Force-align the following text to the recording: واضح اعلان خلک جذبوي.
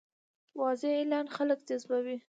واضح 0.59 0.89
اعلان 0.97 1.27
خلک 1.35 1.59
جذبوي. 1.69 2.17